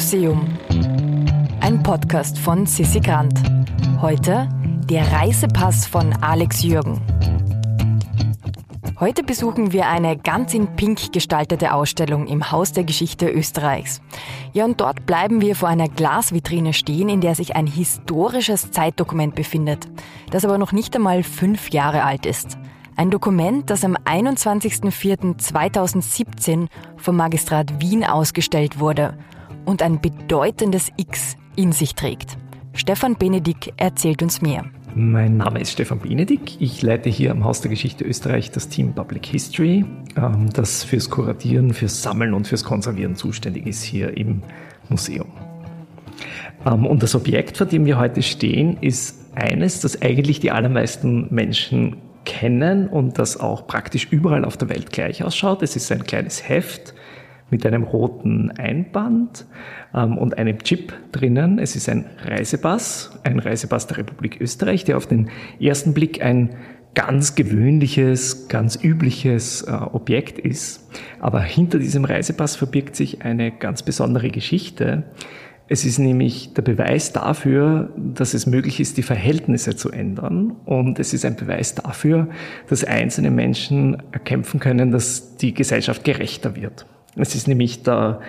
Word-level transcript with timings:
Museum. 0.00 0.48
Ein 1.60 1.82
Podcast 1.82 2.38
von 2.38 2.64
Sissi 2.64 3.00
Grant. 3.00 3.38
Heute 4.00 4.48
der 4.88 5.12
Reisepass 5.12 5.86
von 5.86 6.14
Alex 6.22 6.62
Jürgen. 6.62 7.02
Heute 8.98 9.22
besuchen 9.22 9.74
wir 9.74 9.88
eine 9.88 10.16
ganz 10.16 10.54
in 10.54 10.74
Pink 10.74 11.12
gestaltete 11.12 11.74
Ausstellung 11.74 12.28
im 12.28 12.50
Haus 12.50 12.72
der 12.72 12.84
Geschichte 12.84 13.28
Österreichs. 13.28 14.00
Ja, 14.54 14.64
und 14.64 14.80
dort 14.80 15.04
bleiben 15.04 15.42
wir 15.42 15.54
vor 15.54 15.68
einer 15.68 15.90
Glasvitrine 15.90 16.72
stehen, 16.72 17.10
in 17.10 17.20
der 17.20 17.34
sich 17.34 17.54
ein 17.54 17.66
historisches 17.66 18.70
Zeitdokument 18.70 19.34
befindet, 19.34 19.86
das 20.30 20.46
aber 20.46 20.56
noch 20.56 20.72
nicht 20.72 20.96
einmal 20.96 21.22
fünf 21.22 21.72
Jahre 21.72 22.04
alt 22.04 22.24
ist. 22.24 22.56
Ein 22.96 23.10
Dokument, 23.10 23.68
das 23.68 23.84
am 23.84 23.96
21.04.2017 23.96 26.68
vom 26.96 27.16
Magistrat 27.16 27.82
Wien 27.82 28.02
ausgestellt 28.02 28.80
wurde 28.80 29.18
und 29.70 29.82
ein 29.82 30.00
bedeutendes 30.00 30.90
X 30.96 31.36
in 31.54 31.70
sich 31.70 31.94
trägt. 31.94 32.36
Stefan 32.72 33.16
Benedikt 33.16 33.72
erzählt 33.76 34.20
uns 34.20 34.42
mehr. 34.42 34.64
Mein 34.96 35.36
Name 35.36 35.60
ist 35.60 35.70
Stefan 35.70 36.00
Benedikt. 36.00 36.56
Ich 36.58 36.82
leite 36.82 37.08
hier 37.08 37.30
am 37.30 37.44
Haus 37.44 37.60
der 37.60 37.70
Geschichte 37.70 38.04
Österreich 38.04 38.50
das 38.50 38.68
Team 38.68 38.92
Public 38.94 39.26
History, 39.26 39.84
ähm, 40.16 40.50
das 40.52 40.82
fürs 40.82 41.08
Kuratieren, 41.08 41.72
fürs 41.72 42.02
Sammeln 42.02 42.34
und 42.34 42.48
fürs 42.48 42.64
Konservieren 42.64 43.14
zuständig 43.14 43.68
ist 43.68 43.84
hier 43.84 44.16
im 44.16 44.42
Museum. 44.88 45.28
Ähm, 46.66 46.84
und 46.84 47.04
das 47.04 47.14
Objekt, 47.14 47.56
vor 47.56 47.68
dem 47.68 47.86
wir 47.86 47.96
heute 47.96 48.22
stehen, 48.22 48.76
ist 48.80 49.20
eines, 49.36 49.80
das 49.80 50.02
eigentlich 50.02 50.40
die 50.40 50.50
allermeisten 50.50 51.32
Menschen 51.32 51.98
kennen 52.24 52.88
und 52.88 53.20
das 53.20 53.38
auch 53.38 53.68
praktisch 53.68 54.08
überall 54.10 54.44
auf 54.44 54.56
der 54.56 54.68
Welt 54.68 54.90
gleich 54.90 55.22
ausschaut. 55.22 55.62
Es 55.62 55.76
ist 55.76 55.92
ein 55.92 56.02
kleines 56.02 56.48
Heft 56.48 56.92
mit 57.50 57.66
einem 57.66 57.82
roten 57.82 58.50
Einband 58.52 59.46
ähm, 59.94 60.18
und 60.18 60.38
einem 60.38 60.58
Chip 60.58 60.92
drinnen. 61.12 61.58
Es 61.58 61.76
ist 61.76 61.88
ein 61.88 62.06
Reisepass, 62.24 63.18
ein 63.24 63.38
Reisepass 63.38 63.86
der 63.86 63.98
Republik 63.98 64.40
Österreich, 64.40 64.84
der 64.84 64.96
auf 64.96 65.06
den 65.06 65.28
ersten 65.60 65.94
Blick 65.94 66.22
ein 66.22 66.50
ganz 66.94 67.34
gewöhnliches, 67.34 68.48
ganz 68.48 68.78
übliches 68.82 69.62
äh, 69.62 69.70
Objekt 69.70 70.38
ist. 70.38 70.90
Aber 71.20 71.40
hinter 71.40 71.78
diesem 71.78 72.04
Reisepass 72.04 72.56
verbirgt 72.56 72.96
sich 72.96 73.22
eine 73.22 73.52
ganz 73.52 73.82
besondere 73.82 74.30
Geschichte, 74.30 75.04
es 75.72 75.84
ist 75.84 76.00
nämlich 76.00 76.52
der 76.52 76.62
Beweis 76.62 77.12
dafür, 77.12 77.94
dass 77.96 78.34
es 78.34 78.44
möglich 78.44 78.80
ist, 78.80 78.96
die 78.96 79.04
Verhältnisse 79.04 79.76
zu 79.76 79.92
ändern. 79.92 80.56
Und 80.64 80.98
es 80.98 81.14
ist 81.14 81.24
ein 81.24 81.36
Beweis 81.36 81.76
dafür, 81.76 82.28
dass 82.68 82.82
einzelne 82.82 83.30
Menschen 83.30 84.02
erkämpfen 84.10 84.58
können, 84.58 84.90
dass 84.90 85.36
die 85.36 85.54
Gesellschaft 85.54 86.02
gerechter 86.02 86.56
wird. 86.56 86.86
Es 87.16 87.34
ist 87.34 87.48
nämlich 87.48 87.82
der 87.82 88.20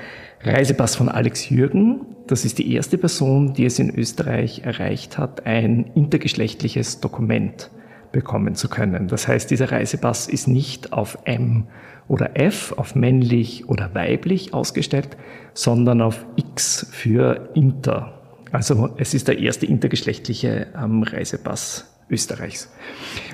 Reisepass 0.44 0.96
von 0.96 1.10
Alex 1.10 1.50
Jürgen. 1.50 2.02
Das 2.28 2.46
ist 2.46 2.58
die 2.58 2.74
erste 2.74 2.98
Person, 2.98 3.54
die 3.54 3.66
es 3.66 3.78
in 3.80 3.94
Österreich 3.94 4.62
erreicht 4.64 5.18
hat, 5.18 5.46
ein 5.46 5.92
intergeschlechtliches 5.96 7.00
Dokument 7.00 7.70
bekommen 8.12 8.56
zu 8.56 8.68
können. 8.68 9.08
Das 9.08 9.28
heißt, 9.28 9.52
dieser 9.52 9.72
Reisepass 9.72 10.28
ist 10.28 10.48
nicht 10.48 10.94
auf 10.94 11.18
M 11.26 11.68
oder 12.08 12.38
F, 12.38 12.74
auf 12.78 12.96
männlich 12.96 13.70
oder 13.70 13.94
weiblich 13.94 14.54
ausgestellt, 14.54 15.10
sondern 15.54 16.02
auf 16.02 16.26
X 16.36 16.88
für 16.92 17.50
Inter. 17.54 18.20
Also 18.52 18.90
es 18.98 19.14
ist 19.14 19.28
der 19.28 19.40
erste 19.40 19.66
intergeschlechtliche 19.66 20.68
ähm, 20.76 21.04
Reisepass 21.04 21.88
Österreichs. 22.10 22.70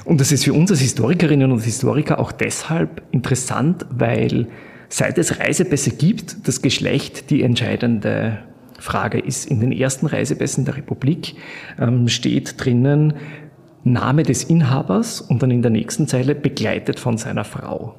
Und 0.05 0.21
das 0.21 0.31
ist 0.31 0.43
für 0.43 0.53
uns 0.53 0.69
als 0.69 0.81
Historikerinnen 0.81 1.51
und 1.51 1.63
Historiker 1.63 2.19
auch 2.19 2.31
deshalb 2.31 3.01
interessant, 3.11 3.85
weil 3.89 4.47
seit 4.89 5.17
es 5.17 5.39
Reisepässe 5.39 5.91
gibt, 5.91 6.47
das 6.47 6.61
Geschlecht 6.61 7.29
die 7.29 7.43
entscheidende 7.43 8.39
Frage 8.79 9.19
ist. 9.19 9.45
In 9.45 9.59
den 9.59 9.71
ersten 9.71 10.05
Reisepässen 10.05 10.65
der 10.65 10.77
Republik 10.77 11.35
ähm, 11.79 12.07
steht 12.07 12.63
drinnen 12.63 13.13
Name 13.83 14.23
des 14.23 14.43
Inhabers 14.43 15.21
und 15.21 15.41
dann 15.41 15.51
in 15.51 15.61
der 15.61 15.71
nächsten 15.71 16.07
Zeile 16.07 16.35
begleitet 16.35 16.99
von 16.99 17.17
seiner 17.17 17.43
Frau. 17.43 17.95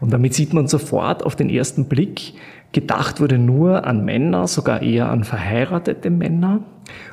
Und 0.00 0.12
damit 0.12 0.34
sieht 0.34 0.52
man 0.52 0.68
sofort 0.68 1.24
auf 1.24 1.36
den 1.36 1.50
ersten 1.50 1.86
Blick, 1.86 2.34
gedacht 2.72 3.20
wurde 3.20 3.38
nur 3.38 3.86
an 3.86 4.04
Männer, 4.04 4.46
sogar 4.46 4.82
eher 4.82 5.08
an 5.08 5.24
verheiratete 5.24 6.10
Männer, 6.10 6.60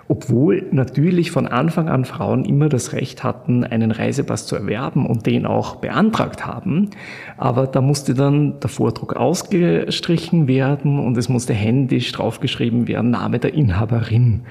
obwohl 0.07 0.67
natürlich 0.71 1.31
von 1.31 1.47
Anfang 1.47 1.89
an 1.89 2.05
Frauen 2.05 2.45
immer 2.45 2.69
das 2.69 2.93
Recht 2.93 3.23
hatten, 3.23 3.63
einen 3.63 3.91
Reisepass 3.91 4.47
zu 4.47 4.55
erwerben 4.55 5.05
und 5.05 5.25
den 5.25 5.45
auch 5.45 5.77
beantragt 5.77 6.45
haben. 6.45 6.89
Aber 7.37 7.67
da 7.67 7.81
musste 7.81 8.13
dann 8.13 8.59
der 8.59 8.69
Vordruck 8.69 9.15
ausgestrichen 9.15 10.47
werden 10.47 10.99
und 10.99 11.17
es 11.17 11.29
musste 11.29 11.53
händisch 11.53 12.11
draufgeschrieben 12.11 12.87
werden, 12.87 13.11
Name 13.11 13.39
der 13.39 13.53
Inhaberin. 13.53 14.41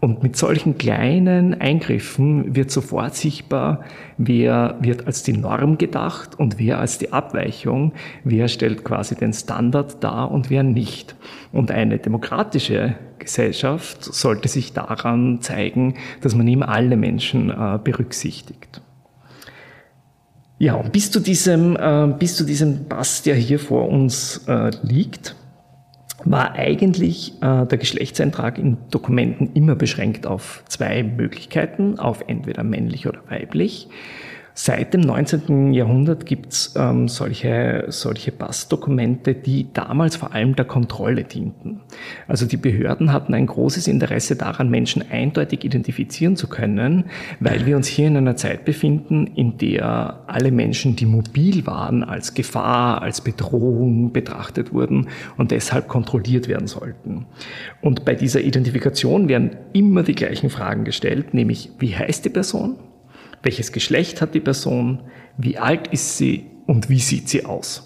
Und 0.00 0.22
mit 0.22 0.36
solchen 0.36 0.78
kleinen 0.78 1.60
Eingriffen 1.60 2.54
wird 2.54 2.70
sofort 2.70 3.16
sichtbar, 3.16 3.82
wer 4.16 4.76
wird 4.80 5.08
als 5.08 5.24
die 5.24 5.32
Norm 5.32 5.76
gedacht 5.76 6.38
und 6.38 6.60
wer 6.60 6.78
als 6.78 6.98
die 6.98 7.12
Abweichung, 7.12 7.92
wer 8.22 8.46
stellt 8.46 8.84
quasi 8.84 9.16
den 9.16 9.32
Standard 9.32 10.02
dar 10.04 10.30
und 10.30 10.50
wer 10.50 10.62
nicht. 10.62 11.16
Und 11.52 11.72
eine 11.72 11.98
demokratische 11.98 12.94
Gesellschaft 13.18 14.04
sollte 14.04 14.46
sich 14.46 14.72
daran 14.72 15.40
zeigen, 15.40 15.94
dass 16.20 16.36
man 16.36 16.46
eben 16.46 16.62
alle 16.62 16.96
Menschen 16.96 17.50
äh, 17.50 17.80
berücksichtigt. 17.82 18.80
Ja, 20.58 20.74
und 20.74 20.92
bis 20.92 21.10
zu 21.10 21.18
diesem, 21.18 21.76
äh, 21.76 22.06
bis 22.18 22.36
zu 22.36 22.44
diesem 22.44 22.84
Pass, 22.88 23.22
der 23.22 23.34
hier 23.34 23.58
vor 23.58 23.88
uns 23.88 24.44
äh, 24.46 24.70
liegt, 24.82 25.34
war 26.24 26.54
eigentlich 26.54 27.34
äh, 27.42 27.66
der 27.66 27.78
Geschlechtseintrag 27.78 28.58
in 28.58 28.76
Dokumenten 28.90 29.50
immer 29.54 29.76
beschränkt 29.76 30.26
auf 30.26 30.62
zwei 30.68 31.02
Möglichkeiten, 31.02 31.98
auf 31.98 32.24
entweder 32.26 32.64
männlich 32.64 33.06
oder 33.06 33.20
weiblich. 33.28 33.88
Seit 34.60 34.92
dem 34.92 35.02
19. 35.02 35.72
Jahrhundert 35.72 36.26
gibt's 36.26 36.74
ähm, 36.76 37.06
solche, 37.06 37.84
solche 37.90 38.32
Passdokumente, 38.32 39.34
die 39.34 39.72
damals 39.72 40.16
vor 40.16 40.32
allem 40.32 40.56
der 40.56 40.64
Kontrolle 40.64 41.22
dienten. 41.22 41.82
Also 42.26 42.44
die 42.44 42.56
Behörden 42.56 43.12
hatten 43.12 43.34
ein 43.34 43.46
großes 43.46 43.86
Interesse 43.86 44.34
daran, 44.34 44.68
Menschen 44.68 45.04
eindeutig 45.12 45.62
identifizieren 45.62 46.34
zu 46.34 46.48
können, 46.48 47.04
weil 47.38 47.66
wir 47.66 47.76
uns 47.76 47.86
hier 47.86 48.08
in 48.08 48.16
einer 48.16 48.34
Zeit 48.34 48.64
befinden, 48.64 49.28
in 49.28 49.58
der 49.58 50.24
alle 50.26 50.50
Menschen, 50.50 50.96
die 50.96 51.06
mobil 51.06 51.64
waren, 51.64 52.02
als 52.02 52.34
Gefahr, 52.34 53.00
als 53.00 53.20
Bedrohung 53.20 54.12
betrachtet 54.12 54.72
wurden 54.72 55.06
und 55.36 55.52
deshalb 55.52 55.86
kontrolliert 55.86 56.48
werden 56.48 56.66
sollten. 56.66 57.26
Und 57.80 58.04
bei 58.04 58.16
dieser 58.16 58.40
Identifikation 58.40 59.28
werden 59.28 59.52
immer 59.72 60.02
die 60.02 60.16
gleichen 60.16 60.50
Fragen 60.50 60.82
gestellt, 60.82 61.32
nämlich 61.32 61.70
wie 61.78 61.94
heißt 61.94 62.24
die 62.24 62.30
Person? 62.30 62.74
Welches 63.42 63.72
Geschlecht 63.72 64.20
hat 64.20 64.34
die 64.34 64.40
Person, 64.40 65.02
wie 65.36 65.58
alt 65.58 65.88
ist 65.88 66.18
sie 66.18 66.46
und 66.66 66.88
wie 66.88 66.98
sieht 66.98 67.28
sie 67.28 67.44
aus. 67.44 67.84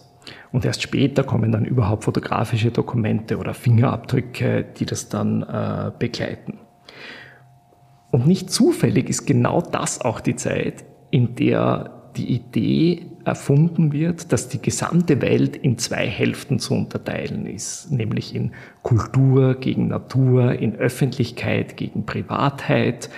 Und 0.52 0.64
erst 0.64 0.82
später 0.82 1.24
kommen 1.24 1.52
dann 1.52 1.64
überhaupt 1.64 2.04
fotografische 2.04 2.70
Dokumente 2.70 3.38
oder 3.38 3.54
Fingerabdrücke, 3.54 4.64
die 4.76 4.86
das 4.86 5.08
dann 5.08 5.42
äh, 5.42 5.90
begleiten. 5.98 6.58
Und 8.10 8.26
nicht 8.26 8.50
zufällig 8.50 9.08
ist 9.08 9.24
genau 9.24 9.62
das 9.62 10.02
auch 10.02 10.20
die 10.20 10.36
Zeit, 10.36 10.84
in 11.10 11.34
der 11.34 12.02
die 12.16 12.34
Idee 12.34 13.06
erfunden 13.24 13.92
wird, 13.92 14.32
dass 14.32 14.48
die 14.48 14.60
gesamte 14.60 15.22
Welt 15.22 15.56
in 15.56 15.78
zwei 15.78 16.06
Hälften 16.06 16.58
zu 16.58 16.74
unterteilen 16.74 17.46
ist, 17.46 17.90
nämlich 17.90 18.34
in 18.34 18.52
Kultur 18.82 19.54
gegen 19.54 19.88
Natur, 19.88 20.52
in 20.52 20.76
Öffentlichkeit 20.76 21.76
gegen 21.78 22.04
Privatheit 22.04 23.08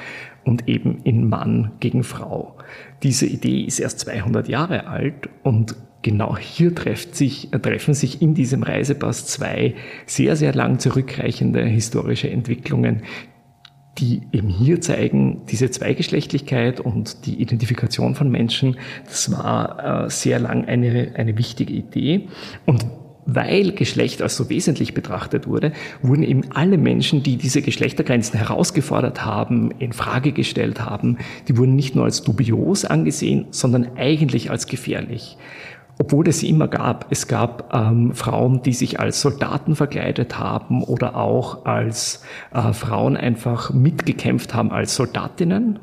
und 0.45 0.69
eben 0.69 0.99
in 1.05 1.29
Mann 1.29 1.73
gegen 1.81 2.05
Frau. 2.05 2.57
Diese 3.03 3.27
Idee 3.27 3.63
ist 3.63 3.81
erst 3.81 4.01
200 4.01 4.49
Jahre 4.49 4.87
alt 4.87 5.29
und 5.43 5.77
genau 6.03 6.37
hier 6.37 6.73
sich, 7.13 7.53
äh, 7.53 7.59
treffen 7.59 7.95
sich 7.95 8.23
in 8.23 8.35
diesem 8.35 8.63
Reisepass 8.63 9.27
zwei 9.27 9.75
sehr, 10.07 10.37
sehr 10.37 10.55
lang 10.55 10.79
zurückreichende 10.79 11.65
historische 11.65 12.31
Entwicklungen, 12.31 13.03
die 13.99 14.23
eben 14.33 14.49
hier 14.49 14.81
zeigen, 14.81 15.43
diese 15.51 15.71
Zweigeschlechtlichkeit 15.71 16.81
und 16.81 17.27
die 17.27 17.41
Identifikation 17.41 18.15
von 18.15 18.31
Menschen, 18.31 18.77
das 19.05 19.31
war 19.33 20.05
äh, 20.05 20.11
sehr 20.11 20.41
lang 20.41 20.67
eine, 20.67 21.13
eine 21.17 21.39
wichtige 21.39 21.73
Idee. 21.73 22.29
Und 22.67 22.85
weil 23.27 23.73
Geschlecht 23.73 24.23
als 24.23 24.37
so 24.37 24.51
wesentlich 24.51 24.95
betrachtet 24.95 25.47
wurde, 25.47 25.73
wurden 26.03 26.23
eben 26.23 26.43
alle 26.53 26.79
Menschen, 26.79 27.23
die 27.23 27.37
diese 27.37 27.63
Geschlechtergrenzen 27.63 28.39
herausgefordert 28.39 29.25
haben, 29.25 29.71
in 29.79 29.93
Frage 29.93 30.33
gestellt 30.33 30.81
haben, 30.81 31.19
die 31.49 31.57
wurden 31.57 31.77
nicht 31.77 31.95
nur 31.95 32.05
als 32.05 32.23
dubios 32.23 32.85
angesehen, 32.85 33.47
sondern 33.51 33.97
eigentlich 33.97 34.51
als 34.51 34.67
gefährlich. 34.67 35.37
Obwohl 35.97 36.29
es 36.29 36.41
sie 36.41 36.49
immer 36.49 36.67
gab. 36.67 37.07
Es 37.11 37.29
gab 37.29 37.73
ähm, 37.73 38.15
Frauen, 38.15 38.63
die 38.63 38.73
sich 38.73 38.99
als 38.99 39.21
Soldaten 39.21 39.77
verkleidet 39.77 40.39
haben 40.39 40.83
oder 40.83 41.17
auch 41.17 41.67
als 41.67 42.25
äh, 42.53 42.73
Frauen 42.73 43.17
einfach 43.17 43.73
mitgekämpft 43.73 44.55
haben 44.55 44.73
als 44.73 44.97
Soldatinnen 44.97 45.79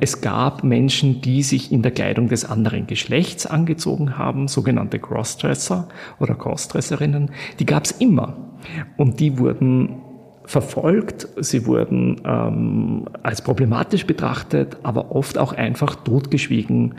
es 0.00 0.20
gab 0.20 0.64
Menschen, 0.64 1.20
die 1.20 1.42
sich 1.42 1.72
in 1.72 1.82
der 1.82 1.92
Kleidung 1.92 2.28
des 2.28 2.44
anderen 2.44 2.86
Geschlechts 2.86 3.46
angezogen 3.46 4.18
haben, 4.18 4.48
sogenannte 4.48 4.98
Crossdresser 4.98 5.88
oder 6.20 6.34
Crossdresserinnen. 6.34 7.30
Die 7.58 7.66
gab 7.66 7.84
es 7.84 7.92
immer. 7.92 8.36
Und 8.96 9.20
die 9.20 9.38
wurden 9.38 10.02
verfolgt, 10.44 11.28
sie 11.40 11.66
wurden 11.66 12.20
ähm, 12.24 13.08
als 13.22 13.42
problematisch 13.42 14.06
betrachtet, 14.06 14.76
aber 14.82 15.14
oft 15.14 15.38
auch 15.38 15.52
einfach 15.52 15.94
totgeschwiegen 15.94 16.96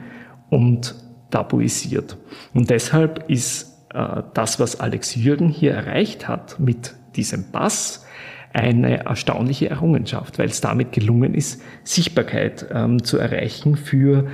und 0.49 0.95
tabuisiert. 1.29 2.17
Und 2.53 2.69
deshalb 2.69 3.29
ist 3.29 3.87
äh, 3.93 4.23
das, 4.33 4.59
was 4.59 4.79
Alex 4.79 5.15
Jürgen 5.15 5.49
hier 5.49 5.73
erreicht 5.73 6.27
hat 6.27 6.59
mit 6.59 6.95
diesem 7.15 7.51
Pass, 7.51 8.02
eine 8.53 9.05
erstaunliche 9.05 9.69
Errungenschaft, 9.69 10.39
weil 10.39 10.47
es 10.47 10.61
damit 10.61 10.91
gelungen 10.91 11.33
ist, 11.33 11.61
Sichtbarkeit 11.83 12.67
ähm, 12.71 13.03
zu 13.03 13.17
erreichen 13.17 13.75
für 13.75 14.27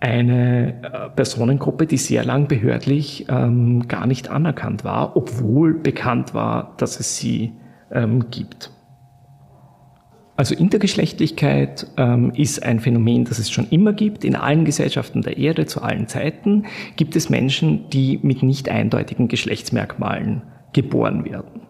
eine 0.00 0.82
äh, 0.82 1.10
Personengruppe, 1.10 1.86
die 1.86 1.98
sehr 1.98 2.24
lang 2.24 2.48
behördlich 2.48 3.26
ähm, 3.28 3.86
gar 3.86 4.06
nicht 4.06 4.30
anerkannt 4.30 4.82
war, 4.82 5.14
obwohl 5.16 5.74
bekannt 5.74 6.32
war, 6.32 6.74
dass 6.78 6.98
es 6.98 7.18
sie 7.18 7.52
ähm, 7.92 8.30
gibt. 8.30 8.72
Also 10.36 10.54
Intergeschlechtlichkeit 10.54 11.86
ähm, 11.98 12.32
ist 12.34 12.62
ein 12.62 12.80
Phänomen, 12.80 13.26
das 13.26 13.38
es 13.38 13.50
schon 13.50 13.68
immer 13.68 13.92
gibt. 13.92 14.24
In 14.24 14.36
allen 14.36 14.64
Gesellschaften 14.64 15.20
der 15.20 15.36
Erde 15.36 15.66
zu 15.66 15.82
allen 15.82 16.06
Zeiten 16.06 16.64
gibt 16.96 17.14
es 17.14 17.28
Menschen, 17.28 17.90
die 17.90 18.18
mit 18.22 18.42
nicht 18.42 18.70
eindeutigen 18.70 19.28
Geschlechtsmerkmalen 19.28 20.40
geboren 20.72 21.26
werden. 21.26 21.69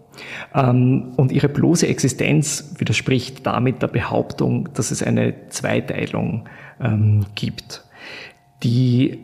Ähm, 0.55 1.13
und 1.17 1.33
ihre 1.33 1.49
bloße 1.49 1.87
Existenz 1.87 2.75
widerspricht 2.79 3.47
damit 3.47 3.83
der 3.83 3.89
Behauptung, 3.89 4.69
dass 4.75 4.91
es 4.91 5.03
eine 5.03 5.49
Zweiteilung 5.49 6.49
ähm, 6.81 7.27
gibt. 7.35 7.85
Die 8.63 9.19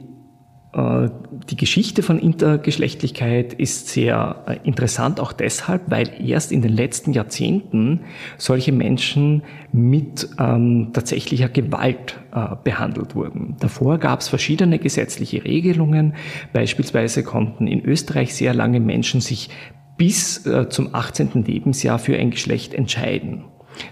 äh, 0.77 1.09
die 1.51 1.57
Geschichte 1.57 2.03
von 2.03 2.19
Intergeschlechtlichkeit 2.19 3.55
ist 3.55 3.89
sehr 3.89 4.45
äh, 4.47 4.57
interessant, 4.65 5.21
auch 5.21 5.33
deshalb, 5.33 5.91
weil 5.91 6.11
erst 6.23 6.53
in 6.53 6.61
den 6.61 6.73
letzten 6.73 7.13
Jahrzehnten 7.13 8.01
solche 8.37 8.73
Menschen 8.73 9.43
mit 9.73 10.29
ähm, 10.39 10.91
tatsächlicher 10.93 11.49
Gewalt 11.49 12.19
äh, 12.35 12.57
behandelt 12.63 13.15
wurden. 13.15 13.57
Davor 13.61 13.99
gab 13.99 14.21
es 14.21 14.29
verschiedene 14.29 14.79
gesetzliche 14.79 15.45
Regelungen. 15.45 16.15
Beispielsweise 16.53 17.23
konnten 17.23 17.67
in 17.67 17.83
Österreich 17.85 18.35
sehr 18.35 18.53
lange 18.53 18.81
Menschen 18.81 19.21
sich 19.21 19.49
bis 19.97 20.47
äh, 20.47 20.69
zum 20.69 20.95
18. 20.95 21.45
Lebensjahr 21.45 21.99
für 21.99 22.17
ein 22.17 22.31
Geschlecht 22.31 22.75
entscheiden. 22.75 23.45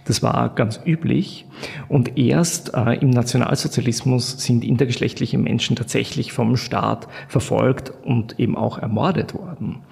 Das 0.05 0.23
war 0.23 0.55
ganz 0.55 0.81
üblich. 0.85 1.47
Und 1.89 2.19
erst 2.19 2.75
äh, 2.75 2.95
im 2.95 3.11
Nationalsozialismus 3.11 4.43
sind 4.43 4.65
intergeschlechtliche 4.65 5.39
Menschen 5.39 5.77
tatsächlich 5.77 6.33
vom 6.33 6.56
Staat 6.56 7.09
verfolgt 7.29 7.93
und 8.05 8.39
eben 8.39 8.56
auch 8.56 8.79
ermordet 8.79 9.35
worden. 9.35 9.83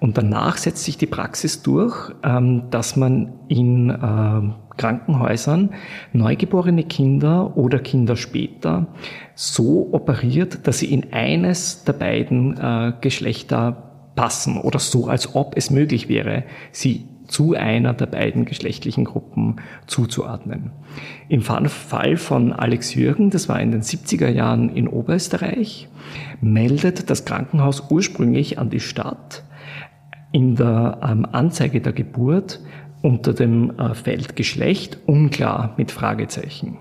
Und 0.00 0.18
danach 0.18 0.56
setzt 0.56 0.84
sich 0.84 0.98
die 0.98 1.06
Praxis 1.06 1.62
durch, 1.62 2.12
ähm, 2.22 2.64
dass 2.70 2.96
man 2.96 3.32
in 3.48 3.90
äh, 3.90 4.76
Krankenhäusern 4.76 5.70
neugeborene 6.12 6.84
Kinder 6.84 7.56
oder 7.56 7.78
Kinder 7.78 8.16
später 8.16 8.88
so 9.34 9.88
operiert, 9.92 10.66
dass 10.66 10.78
sie 10.78 10.92
in 10.92 11.12
eines 11.12 11.84
der 11.84 11.92
beiden 11.92 12.58
äh, 12.58 12.92
Geschlechter 13.00 13.93
passen 14.14 14.58
oder 14.58 14.78
so, 14.78 15.08
als 15.08 15.34
ob 15.34 15.56
es 15.56 15.70
möglich 15.70 16.08
wäre, 16.08 16.44
sie 16.72 17.06
zu 17.26 17.54
einer 17.54 17.94
der 17.94 18.06
beiden 18.06 18.44
geschlechtlichen 18.44 19.04
Gruppen 19.04 19.56
zuzuordnen. 19.86 20.70
Im 21.28 21.42
Fall 21.42 22.16
von 22.16 22.52
Alex 22.52 22.94
Jürgen, 22.94 23.30
das 23.30 23.48
war 23.48 23.60
in 23.60 23.72
den 23.72 23.82
70er 23.82 24.28
Jahren 24.28 24.68
in 24.68 24.88
Oberösterreich, 24.88 25.88
meldet 26.40 27.08
das 27.10 27.24
Krankenhaus 27.24 27.84
ursprünglich 27.90 28.58
an 28.58 28.70
die 28.70 28.80
Stadt 28.80 29.42
in 30.32 30.56
der 30.56 30.98
ähm, 31.02 31.26
Anzeige 31.30 31.80
der 31.80 31.92
Geburt 31.92 32.60
unter 33.02 33.32
dem 33.32 33.78
äh, 33.78 33.94
Feld 33.94 34.36
Geschlecht 34.36 34.98
unklar 35.06 35.74
mit 35.76 35.92
Fragezeichen. 35.92 36.78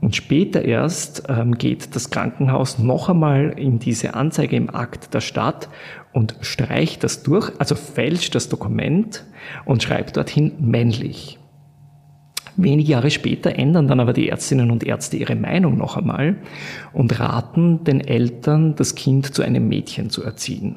Und 0.00 0.14
später 0.14 0.64
erst 0.64 1.24
ähm, 1.28 1.58
geht 1.58 1.96
das 1.96 2.10
Krankenhaus 2.10 2.78
noch 2.78 3.08
einmal 3.08 3.54
in 3.56 3.78
diese 3.80 4.14
Anzeige 4.14 4.54
im 4.54 4.72
Akt 4.72 5.12
der 5.12 5.20
Stadt 5.20 5.68
und 6.12 6.36
streicht 6.40 7.02
das 7.02 7.24
durch, 7.24 7.50
also 7.58 7.74
fälscht 7.74 8.34
das 8.34 8.48
Dokument 8.48 9.24
und 9.64 9.82
schreibt 9.82 10.16
dorthin 10.16 10.52
männlich. 10.60 11.38
Wenige 12.56 12.90
Jahre 12.90 13.10
später 13.10 13.56
ändern 13.56 13.86
dann 13.86 14.00
aber 14.00 14.12
die 14.12 14.28
Ärztinnen 14.28 14.70
und 14.70 14.84
Ärzte 14.84 15.16
ihre 15.16 15.36
Meinung 15.36 15.76
noch 15.76 15.96
einmal 15.96 16.36
und 16.92 17.18
raten 17.20 17.84
den 17.84 18.00
Eltern, 18.00 18.74
das 18.74 18.94
Kind 18.94 19.32
zu 19.32 19.42
einem 19.42 19.68
Mädchen 19.68 20.10
zu 20.10 20.24
erziehen. 20.24 20.76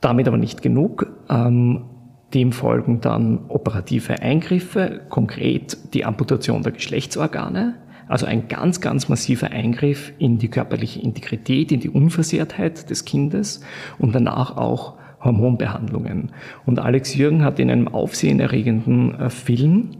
Damit 0.00 0.28
aber 0.28 0.36
nicht 0.36 0.60
genug. 0.60 1.06
Ähm, 1.30 1.86
dem 2.34 2.52
folgen 2.52 3.00
dann 3.00 3.46
operative 3.48 4.20
Eingriffe, 4.20 5.02
konkret 5.08 5.94
die 5.94 6.04
Amputation 6.04 6.62
der 6.62 6.72
Geschlechtsorgane, 6.72 7.76
also 8.08 8.26
ein 8.26 8.48
ganz, 8.48 8.80
ganz 8.80 9.08
massiver 9.08 9.50
Eingriff 9.50 10.12
in 10.18 10.38
die 10.38 10.48
körperliche 10.48 11.00
Integrität, 11.00 11.72
in 11.72 11.80
die 11.80 11.88
Unversehrtheit 11.88 12.90
des 12.90 13.04
Kindes 13.04 13.60
und 13.98 14.14
danach 14.14 14.56
auch 14.56 14.98
Hormonbehandlungen. 15.20 16.32
Und 16.66 16.78
Alex 16.78 17.14
Jürgen 17.14 17.42
hat 17.42 17.58
in 17.58 17.70
einem 17.70 17.88
aufsehenerregenden 17.88 19.18
äh, 19.18 19.30
Film 19.30 19.92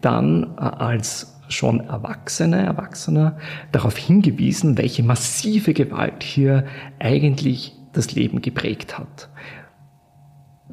dann 0.00 0.54
äh, 0.56 0.60
als 0.62 1.38
schon 1.48 1.80
Erwachsene, 1.80 2.64
Erwachsener 2.64 3.36
darauf 3.72 3.96
hingewiesen, 3.96 4.78
welche 4.78 5.02
massive 5.02 5.74
Gewalt 5.74 6.22
hier 6.22 6.64
eigentlich 6.98 7.74
das 7.92 8.14
Leben 8.14 8.40
geprägt 8.40 8.98
hat. 8.98 9.28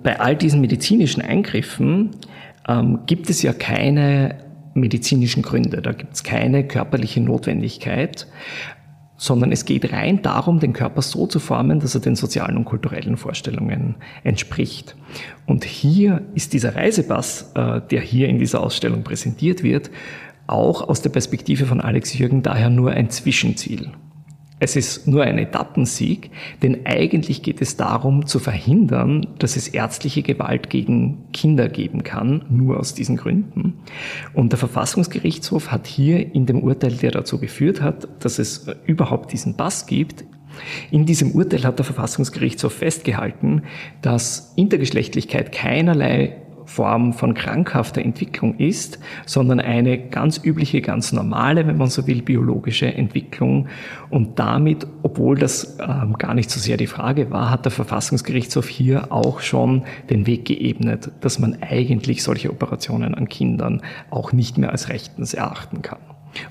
Bei 0.04 0.20
all 0.20 0.36
diesen 0.36 0.62
medizinischen 0.62 1.22
Eingriffen 1.22 2.12
ähm, 2.68 3.00
gibt 3.06 3.30
es 3.30 3.42
ja 3.42 3.54
keine 3.54 4.36
medizinischen 4.74 5.42
Gründe, 5.42 5.82
da 5.82 5.92
gibt 5.92 6.14
es 6.14 6.24
keine 6.24 6.66
körperliche 6.68 7.20
Notwendigkeit, 7.20 8.28
sondern 9.18 9.52
es 9.52 9.66
geht 9.66 9.92
rein 9.92 10.22
darum, 10.22 10.60
den 10.60 10.74
Körper 10.74 11.02
so 11.02 11.26
zu 11.26 11.40
formen, 11.40 11.80
dass 11.80 11.96
er 11.96 12.02
den 12.02 12.16
sozialen 12.16 12.56
und 12.56 12.66
kulturellen 12.66 13.18
Vorstellungen 13.18 13.96
entspricht. 14.24 14.96
Und 15.48 15.64
hier 15.64 16.22
ist 16.36 16.54
dieser 16.54 16.76
Reisepass, 16.76 17.52
äh, 17.56 17.82
der 17.90 18.02
hier 18.02 18.30
in 18.30 18.38
dieser 18.38 18.62
Ausstellung 18.62 19.04
präsentiert 19.04 19.64
wird, 19.64 19.90
auch 20.46 20.88
aus 20.88 21.02
der 21.02 21.10
Perspektive 21.10 21.66
von 21.66 21.82
Alex 21.82 22.18
Jürgen 22.18 22.44
daher 22.44 22.70
nur 22.70 22.92
ein 22.92 23.10
Zwischenziel. 23.10 23.92
Es 24.60 24.76
ist 24.76 25.08
nur 25.08 25.24
ein 25.24 25.38
Etappensieg, 25.38 26.32
denn 26.64 26.86
eigentlich 26.86 27.44
geht 27.44 27.62
es 27.62 27.78
darum 27.78 28.26
zu 28.26 28.40
verhindern, 28.40 29.28
dass 29.38 29.56
es 29.56 29.68
ärztliche 29.68 30.24
Gewalt 30.24 30.72
gegen 30.72 31.32
Kinder 31.32 31.70
geben 31.70 32.04
kann, 32.04 32.44
nur 32.50 32.80
aus 32.80 32.96
diesen 32.96 33.18
Gründen. 33.18 33.74
Und 34.34 34.52
der 34.52 34.58
Verfassungsgerichtshof 34.58 35.70
hat 35.72 35.86
hier 35.86 36.34
in 36.34 36.48
dem 36.48 36.64
Urteil, 36.64 36.94
der 36.94 37.12
dazu 37.12 37.40
geführt 37.40 37.82
hat, 37.82 38.08
dass 38.20 38.40
es 38.40 38.68
überhaupt 38.86 39.32
diesen 39.32 39.56
Pass 39.58 39.86
gibt, 39.86 40.26
in 40.90 41.06
diesem 41.06 41.34
Urteil 41.34 41.64
hat 41.64 41.78
der 41.78 41.86
Verfassungsgerichtshof 41.86 42.74
festgehalten, 42.74 43.64
dass 44.02 44.54
Intergeschlechtlichkeit 44.56 45.52
keinerlei 45.52 46.38
Form 46.68 47.14
von 47.14 47.34
krankhafter 47.34 48.02
Entwicklung 48.02 48.58
ist, 48.58 49.00
sondern 49.26 49.60
eine 49.60 49.98
ganz 50.10 50.40
übliche, 50.44 50.82
ganz 50.82 51.14
normale, 51.14 51.66
wenn 51.66 51.78
man 51.78 51.90
so 51.90 52.06
will, 52.06 52.22
biologische 52.22 52.94
Entwicklung. 52.94 53.68
Und 54.10 54.38
damit, 54.38 54.86
obwohl 55.02 55.38
das 55.38 55.78
ähm, 55.80 56.16
gar 56.18 56.34
nicht 56.34 56.52
so 56.52 56.60
sehr 56.60 56.78
die 56.78 56.88
Frage 56.88 57.32
war, 57.32 57.50
hat 57.50 57.66
der 57.66 57.72
Verfassungsgerichtshof 57.72 58.68
hier 58.68 59.12
auch 59.12 59.40
schon 59.40 59.84
den 60.10 60.28
Weg 60.28 60.46
geebnet, 60.46 61.10
dass 61.22 61.40
man 61.40 61.58
eigentlich 61.62 62.22
solche 62.22 62.52
Operationen 62.52 63.16
an 63.16 63.30
Kindern 63.30 63.82
auch 64.10 64.34
nicht 64.34 64.58
mehr 64.58 64.72
als 64.72 64.90
rechtens 64.90 65.34
erachten 65.34 65.82
kann. 65.82 66.00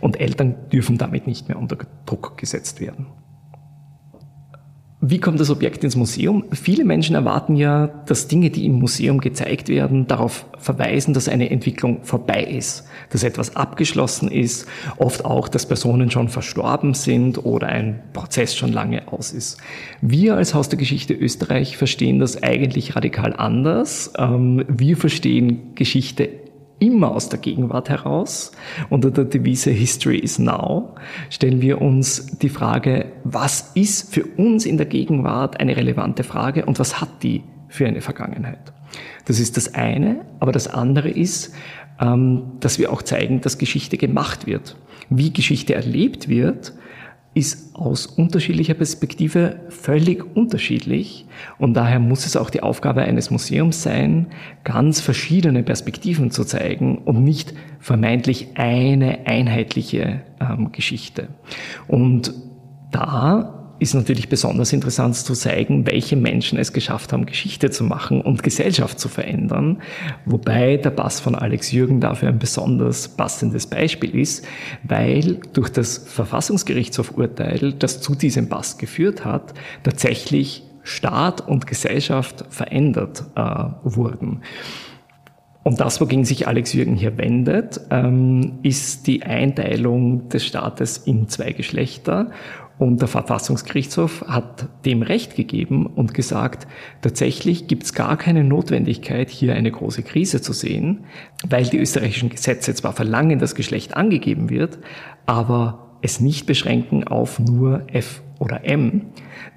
Und 0.00 0.18
Eltern 0.18 0.54
dürfen 0.72 0.96
damit 0.96 1.26
nicht 1.26 1.48
mehr 1.48 1.58
unter 1.58 1.76
Druck 2.06 2.38
gesetzt 2.38 2.80
werden. 2.80 3.06
Wie 5.02 5.18
kommt 5.18 5.38
das 5.40 5.50
Objekt 5.50 5.84
ins 5.84 5.94
Museum? 5.94 6.46
Viele 6.52 6.82
Menschen 6.82 7.14
erwarten 7.14 7.54
ja, 7.54 7.88
dass 8.06 8.28
Dinge, 8.28 8.48
die 8.48 8.64
im 8.64 8.78
Museum 8.78 9.20
gezeigt 9.20 9.68
werden, 9.68 10.06
darauf 10.06 10.46
verweisen, 10.58 11.12
dass 11.12 11.28
eine 11.28 11.50
Entwicklung 11.50 12.02
vorbei 12.02 12.42
ist, 12.42 12.84
dass 13.10 13.22
etwas 13.22 13.56
abgeschlossen 13.56 14.30
ist, 14.30 14.66
oft 14.96 15.26
auch, 15.26 15.48
dass 15.48 15.66
Personen 15.66 16.10
schon 16.10 16.30
verstorben 16.30 16.94
sind 16.94 17.44
oder 17.44 17.66
ein 17.68 18.02
Prozess 18.14 18.56
schon 18.56 18.72
lange 18.72 19.12
aus 19.12 19.32
ist. 19.32 19.58
Wir 20.00 20.36
als 20.36 20.54
Haus 20.54 20.70
der 20.70 20.78
Geschichte 20.78 21.12
Österreich 21.12 21.76
verstehen 21.76 22.18
das 22.18 22.42
eigentlich 22.42 22.96
radikal 22.96 23.34
anders. 23.36 24.14
Ähm, 24.16 24.64
wir 24.66 24.96
verstehen 24.96 25.74
Geschichte 25.74 26.30
immer 26.78 27.12
aus 27.12 27.28
der 27.28 27.38
Gegenwart 27.38 27.88
heraus. 27.88 28.52
Unter 28.90 29.10
der 29.10 29.24
Devise 29.24 29.70
History 29.70 30.18
is 30.18 30.38
Now 30.38 30.94
stellen 31.30 31.60
wir 31.60 31.80
uns 31.80 32.38
die 32.38 32.48
Frage, 32.48 33.12
was 33.24 33.72
ist 33.74 34.12
für 34.12 34.24
uns 34.24 34.66
in 34.66 34.76
der 34.76 34.86
Gegenwart 34.86 35.58
eine 35.60 35.76
relevante 35.76 36.24
Frage 36.24 36.66
und 36.66 36.78
was 36.78 37.00
hat 37.00 37.22
die 37.22 37.42
für 37.68 37.86
eine 37.86 38.00
Vergangenheit? 38.00 38.72
Das 39.24 39.40
ist 39.40 39.56
das 39.56 39.74
eine, 39.74 40.24
aber 40.40 40.52
das 40.52 40.68
andere 40.68 41.10
ist, 41.10 41.54
ähm, 42.00 42.52
dass 42.60 42.78
wir 42.78 42.92
auch 42.92 43.02
zeigen, 43.02 43.40
dass 43.40 43.58
Geschichte 43.58 43.96
gemacht 43.96 44.46
wird. 44.46 44.76
Wie 45.10 45.32
Geschichte 45.32 45.74
erlebt 45.74 46.28
wird, 46.28 46.72
ist 47.36 47.76
aus 47.76 48.06
unterschiedlicher 48.06 48.72
Perspektive 48.72 49.60
völlig 49.68 50.24
unterschiedlich 50.34 51.26
und 51.58 51.74
daher 51.74 52.00
muss 52.00 52.24
es 52.24 52.34
auch 52.34 52.48
die 52.48 52.62
Aufgabe 52.62 53.02
eines 53.02 53.30
Museums 53.30 53.82
sein, 53.82 54.28
ganz 54.64 55.02
verschiedene 55.02 55.62
Perspektiven 55.62 56.30
zu 56.30 56.44
zeigen 56.44 56.96
und 56.96 57.22
nicht 57.22 57.52
vermeintlich 57.78 58.48
eine 58.54 59.26
einheitliche 59.26 60.22
ähm, 60.40 60.72
Geschichte. 60.72 61.28
Und 61.86 62.32
da 62.90 63.65
ist 63.78 63.94
natürlich 63.94 64.28
besonders 64.28 64.72
interessant 64.72 65.16
zu 65.16 65.34
zeigen, 65.34 65.86
welche 65.86 66.16
Menschen 66.16 66.58
es 66.58 66.72
geschafft 66.72 67.12
haben, 67.12 67.26
Geschichte 67.26 67.70
zu 67.70 67.84
machen 67.84 68.20
und 68.20 68.42
Gesellschaft 68.42 68.98
zu 68.98 69.08
verändern. 69.08 69.82
Wobei 70.24 70.76
der 70.76 70.90
Pass 70.90 71.20
von 71.20 71.34
Alex 71.34 71.72
Jürgen 71.72 72.00
dafür 72.00 72.28
ein 72.28 72.38
besonders 72.38 73.08
passendes 73.08 73.66
Beispiel 73.66 74.14
ist, 74.18 74.46
weil 74.82 75.40
durch 75.52 75.68
das 75.68 75.98
Verfassungsgerichtshofurteil, 75.98 77.74
das 77.74 78.00
zu 78.00 78.14
diesem 78.14 78.48
Pass 78.48 78.78
geführt 78.78 79.24
hat, 79.24 79.54
tatsächlich 79.82 80.62
Staat 80.82 81.46
und 81.46 81.66
Gesellschaft 81.66 82.44
verändert 82.48 83.24
äh, 83.34 83.40
wurden. 83.82 84.42
Und 85.66 85.80
das, 85.80 86.00
wogegen 86.00 86.24
sich 86.24 86.46
Alex 86.46 86.74
Jürgen 86.74 86.94
hier 86.94 87.18
wendet, 87.18 87.80
ähm, 87.90 88.60
ist 88.62 89.08
die 89.08 89.24
Einteilung 89.24 90.28
des 90.28 90.46
Staates 90.46 90.96
in 90.96 91.28
zwei 91.28 91.50
Geschlechter 91.50 92.30
und 92.78 93.00
der 93.00 93.08
Verfassungsgerichtshof 93.08 94.24
hat 94.28 94.68
dem 94.84 95.02
Recht 95.02 95.34
gegeben 95.34 95.86
und 95.86 96.14
gesagt, 96.14 96.68
tatsächlich 97.02 97.66
gibt 97.66 97.82
es 97.82 97.94
gar 97.94 98.16
keine 98.16 98.44
Notwendigkeit, 98.44 99.28
hier 99.28 99.56
eine 99.56 99.72
große 99.72 100.04
Krise 100.04 100.40
zu 100.40 100.52
sehen, 100.52 101.06
weil 101.48 101.64
die 101.64 101.78
österreichischen 101.78 102.28
Gesetze 102.28 102.72
zwar 102.72 102.92
verlangen, 102.92 103.40
dass 103.40 103.56
Geschlecht 103.56 103.96
angegeben 103.96 104.50
wird, 104.50 104.78
aber 105.26 105.96
es 106.00 106.20
nicht 106.20 106.46
beschränken 106.46 107.08
auf 107.08 107.40
nur 107.40 107.82
F 107.92 108.22
oder 108.38 108.64
M. 108.64 109.06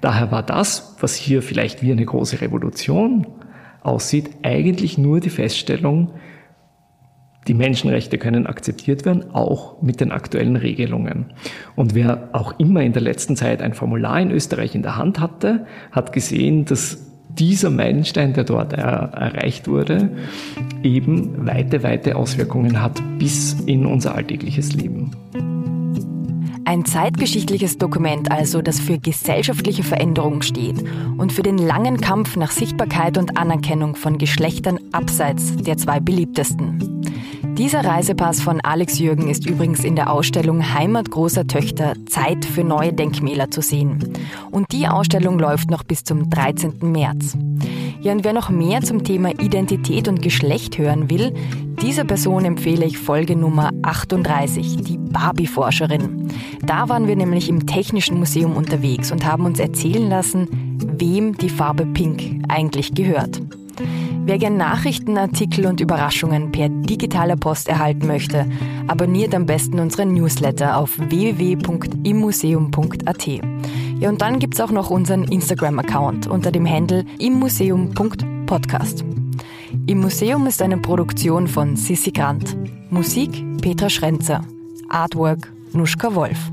Daher 0.00 0.32
war 0.32 0.42
das, 0.42 0.96
was 0.98 1.14
hier 1.14 1.40
vielleicht 1.40 1.82
wie 1.84 1.92
eine 1.92 2.04
große 2.04 2.40
Revolution 2.40 3.28
aussieht, 3.82 4.30
eigentlich 4.42 4.98
nur 4.98 5.20
die 5.20 5.30
Feststellung, 5.30 6.12
die 7.48 7.54
Menschenrechte 7.54 8.18
können 8.18 8.46
akzeptiert 8.46 9.04
werden, 9.04 9.30
auch 9.32 9.80
mit 9.80 10.00
den 10.00 10.12
aktuellen 10.12 10.56
Regelungen. 10.56 11.32
Und 11.74 11.94
wer 11.94 12.28
auch 12.32 12.58
immer 12.58 12.82
in 12.82 12.92
der 12.92 13.02
letzten 13.02 13.34
Zeit 13.34 13.62
ein 13.62 13.74
Formular 13.74 14.20
in 14.20 14.30
Österreich 14.30 14.74
in 14.74 14.82
der 14.82 14.96
Hand 14.96 15.20
hatte, 15.20 15.66
hat 15.90 16.12
gesehen, 16.12 16.66
dass 16.66 17.06
dieser 17.30 17.70
Meilenstein, 17.70 18.34
der 18.34 18.44
dort 18.44 18.72
er 18.72 19.12
erreicht 19.14 19.68
wurde, 19.68 20.10
eben 20.82 21.46
weite, 21.46 21.82
weite 21.82 22.16
Auswirkungen 22.16 22.82
hat 22.82 23.02
bis 23.18 23.54
in 23.60 23.86
unser 23.86 24.14
alltägliches 24.14 24.74
Leben. 24.74 25.12
Ein 26.70 26.84
zeitgeschichtliches 26.84 27.78
Dokument 27.78 28.30
also, 28.30 28.62
das 28.62 28.78
für 28.78 28.96
gesellschaftliche 28.96 29.82
Veränderung 29.82 30.40
steht 30.40 30.84
und 31.18 31.32
für 31.32 31.42
den 31.42 31.58
langen 31.58 32.00
Kampf 32.00 32.36
nach 32.36 32.52
Sichtbarkeit 32.52 33.18
und 33.18 33.36
Anerkennung 33.36 33.96
von 33.96 34.18
Geschlechtern 34.18 34.78
abseits 34.92 35.56
der 35.56 35.78
zwei 35.78 35.98
beliebtesten. 35.98 36.99
Dieser 37.56 37.84
Reisepass 37.84 38.40
von 38.40 38.60
Alex 38.60 38.98
Jürgen 38.98 39.28
ist 39.28 39.48
übrigens 39.48 39.84
in 39.84 39.96
der 39.96 40.12
Ausstellung 40.12 40.74
Heimat 40.74 41.10
großer 41.10 41.46
Töchter 41.46 41.94
Zeit 42.06 42.44
für 42.44 42.64
neue 42.64 42.92
Denkmäler 42.92 43.50
zu 43.50 43.60
sehen. 43.60 44.12
Und 44.50 44.72
die 44.72 44.88
Ausstellung 44.88 45.38
läuft 45.38 45.70
noch 45.70 45.82
bis 45.82 46.04
zum 46.04 46.30
13. 46.30 46.78
März. 46.80 47.36
Ja, 48.00 48.12
und 48.12 48.24
wer 48.24 48.32
noch 48.32 48.48
mehr 48.48 48.80
zum 48.80 49.04
Thema 49.04 49.30
Identität 49.40 50.08
und 50.08 50.22
Geschlecht 50.22 50.78
hören 50.78 51.10
will, 51.10 51.34
dieser 51.82 52.04
Person 52.04 52.44
empfehle 52.44 52.84
ich 52.84 52.98
Folge 52.98 53.36
Nummer 53.36 53.70
38, 53.82 54.76
die 54.78 54.98
Barbie-Forscherin. 54.98 56.28
Da 56.64 56.88
waren 56.88 57.08
wir 57.08 57.16
nämlich 57.16 57.48
im 57.48 57.66
Technischen 57.66 58.18
Museum 58.18 58.56
unterwegs 58.56 59.12
und 59.12 59.24
haben 59.24 59.44
uns 59.44 59.58
erzählen 59.58 60.08
lassen, 60.08 60.48
wem 60.98 61.36
die 61.36 61.50
Farbe 61.50 61.86
Pink 61.86 62.42
eigentlich 62.48 62.94
gehört. 62.94 63.40
Wer 64.24 64.38
gern 64.38 64.56
Nachrichten, 64.56 65.18
Artikel 65.18 65.66
und 65.66 65.80
Überraschungen 65.80 66.52
per 66.52 66.68
digitaler 66.68 67.34
Post 67.36 67.68
erhalten 67.68 68.06
möchte, 68.06 68.46
abonniert 68.86 69.34
am 69.34 69.46
besten 69.46 69.80
unseren 69.80 70.14
Newsletter 70.14 70.76
auf 70.76 70.96
www.immuseum.at. 70.98 73.26
Ja, 73.98 74.08
und 74.08 74.22
dann 74.22 74.38
gibt's 74.38 74.60
auch 74.60 74.70
noch 74.70 74.90
unseren 74.90 75.24
Instagram-Account 75.24 76.26
unter 76.26 76.52
dem 76.52 76.68
Handle 76.68 77.04
immuseum.podcast. 77.18 79.04
Im 79.86 80.00
Museum 80.00 80.46
ist 80.46 80.62
eine 80.62 80.78
Produktion 80.78 81.48
von 81.48 81.76
Sissi 81.76 82.10
Grant. 82.10 82.56
Musik 82.90 83.44
Petra 83.60 83.90
Schrenzer. 83.90 84.40
Artwork 84.88 85.52
Nuschka 85.72 86.14
Wolf. 86.14 86.50